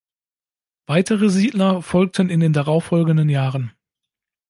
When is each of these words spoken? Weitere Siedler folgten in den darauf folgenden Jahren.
Weitere 0.87 1.29
Siedler 1.29 1.83
folgten 1.83 2.31
in 2.31 2.39
den 2.39 2.53
darauf 2.53 2.85
folgenden 2.85 3.29
Jahren. 3.29 3.71